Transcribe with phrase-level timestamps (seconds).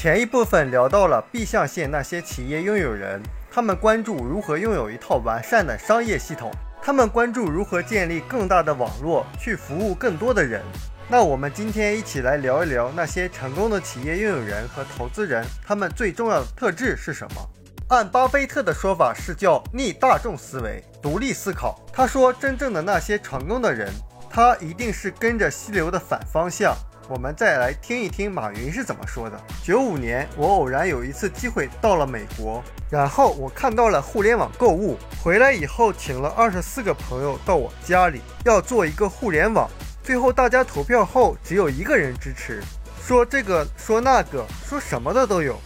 [0.00, 10.62] 前一部分聊到了 B 象限那些企业拥有人，他们关注如何拥有一套完善的商业系统，他们关注如何建立更大的网络去服务更多的人。
[11.08, 17.48] 那我们今天一起来聊一聊那些成功的企业拥有人和投资人，他们最重要的特质是什么？
[17.88, 21.76] 按巴菲特的说法是叫逆大众思维，独立思考。
[21.92, 23.92] 他说，真正的那些成功的人，
[24.30, 26.72] 他一定是跟着溪流的反方向。
[27.10, 29.40] 我们再来听一听马云是怎么说的。
[29.62, 34.98] 九五年，我偶然有一次机会到了美国，然后我看到了互联网购物。
[35.22, 39.66] 回来以后，请了二十四个朋友到我家里，要做一个互联网。
[40.02, 42.62] 最后大家投票后，只有一个人支持，
[43.00, 45.58] 说这个说那个，说什么的都有。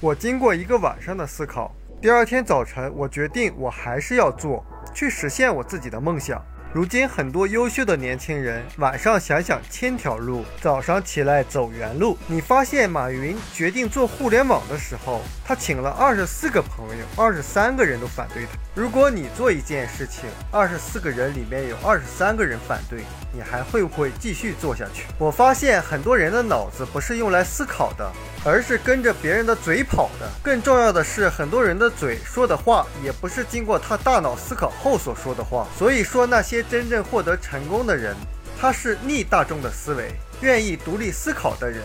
[0.00, 6.42] 我经过一个晚上的思考，第二天早晨，我决定我还是要做，去实现我自己的梦想。
[6.76, 12.18] 如今很多优秀的年轻人晚上想想千条路，早上起来走原路。
[12.26, 18.50] 你发现马云决定做互联网的时候，他请了二十四个朋友，二十三个人都反对他。
[18.74, 23.00] 如果你做一件事情，二十四个人里面有二十三个人反对，
[23.32, 25.06] 你还会不会继续做下去？
[25.18, 28.12] 我发现很多人的脑子不是用来思考的。
[28.46, 30.30] 而是跟着别人的嘴跑的。
[30.40, 35.66] 更重要的是，很多人的嘴说的话也不是经过他大脑思考后所说的话。
[35.76, 38.14] 所以说，那些真正获得成功的人，
[38.58, 41.82] 他是逆大众的思维，愿意独立思考的人。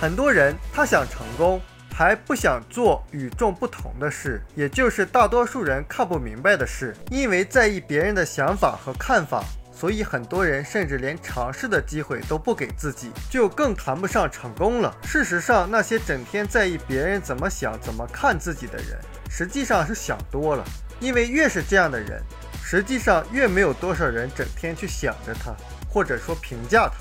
[0.00, 1.60] 很多人他想成功，
[1.92, 9.42] 还不想做与众不同的事，也就是大多数人看不明白的事，因为在意别人的想法和看法。
[9.78, 14.96] 所以很多人甚至连尝试的机会都不给自己，就更谈不上成功了。
[15.04, 20.64] 事实上，那些整天在意别人怎么想、怎么看自己的人，实际上是想多了。
[20.98, 22.22] 因为越是这样的人，
[22.64, 25.54] 实际上越没有多少人整天去想着他，
[25.90, 26.94] 或者说评价他。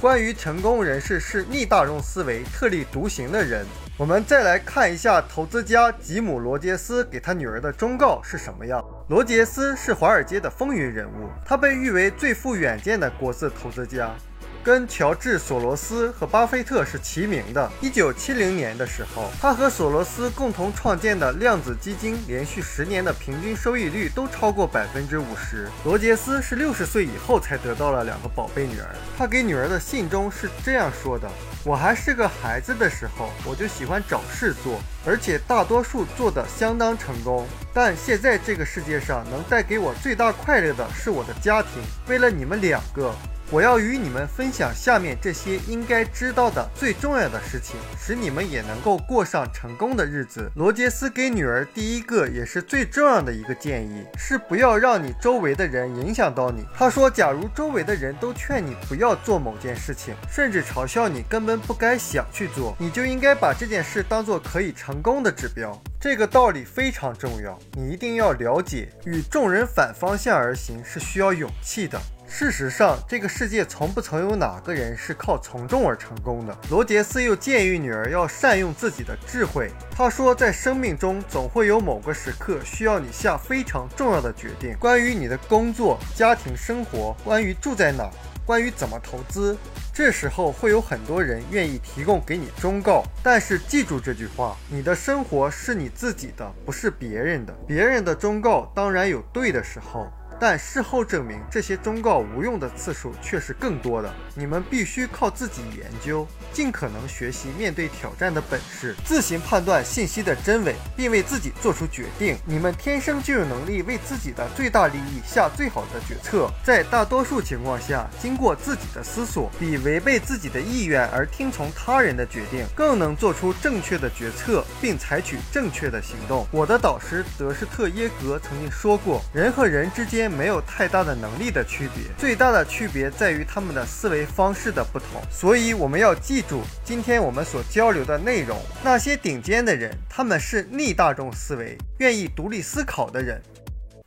[0.00, 3.64] 关于成功人士是逆大众思维、特立独行的人。
[3.98, 8.80] 我们再来看一下投资家吉姆·罗杰斯给他女儿的忠告是什么样。
[9.08, 14.14] 罗杰斯是华尔街的风云人物，他被誉为最富远见的国字投资家。
[14.62, 17.70] 跟乔治·索罗斯和巴菲特是齐名的。
[17.80, 25.68] 一九七零年的时候，他和索罗斯共同创建的量子基金，连续十年的平均收益率都超过百分之五十。
[25.84, 28.94] 罗杰斯是六十岁以后才得到了两个宝贝女儿。
[29.16, 31.28] 他给女儿的信中是这样说的
[31.64, 37.46] ：“我还是个孩子的时候，我就喜欢找事做，而且大多数做得相当成功。
[37.72, 41.80] 但现在这个世界上能带给我最大快乐的是我的家庭。
[42.08, 43.14] 为了你们两个。”
[43.50, 50.50] 我要与你们分享下面这些应该知道的最重要的事情，使你们也能够过上成功的日子。
[50.54, 56.62] 罗杰斯给女儿第一个也是最重要的一个建议是不要让你周围的人影响到你。
[56.74, 65.80] 他说，假如周围的人都劝你不要做某件事情，甚至嘲笑你根本不该想去做，你就应该把这件事当做可以成功的指标。
[65.98, 71.98] 这个道理非常重要，你一定要了解，与众人反方向而行是需要勇气的。
[72.30, 76.56] 事实上，这个世界从不曾有哪个人是靠从众而成功的。
[76.70, 79.70] 罗杰斯又建议女儿要善用自己的智慧。
[79.90, 88.08] 他说，在生命中总会有某个时刻需要你下非常重要的决定，关于你的工作、家庭生活，关于住在哪，
[88.44, 89.56] 关于怎么投资。
[89.92, 97.52] 这时候会有很多人愿意提供给你忠告，但是记住这句话：你的生活是你自己的，不是别人的。
[97.66, 100.06] 别人的忠告当然有对的时候。
[100.40, 104.12] 但事后证明，这些忠告无用的次数却是更多的。
[104.34, 112.36] 你们必须靠自己研究，尽可能学习面对挑战的本事，自行判断信息的真伪，并为自己做出决定。
[112.44, 116.48] 你们天生就有能力为自己的最大利益下最好的决策。
[116.62, 126.46] 在大多数情况下，经过自己的思索，比违背自己的意愿而听从他人的决定更能做出正确的决策，并采取正确的行动。
[126.52, 135.20] 我的导师德施特耶格曾经说过：“人和人之间间。”没有太大的能力的区别，最大的区别在于他们的思维方式的不同。
[135.30, 138.56] 所以我们要记住今天我们所交流的内容。
[138.84, 143.42] 那些顶尖的人，他们是逆大众思维、愿意独立思考的人。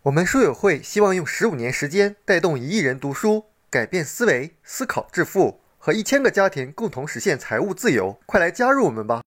[0.04, 8.18] 我们书友会希望用十五年时间带动一亿人读书，改变思维，思考致富，和一千个家庭共同实现财务自由。
[8.25, 9.19] 快来加入我们吧！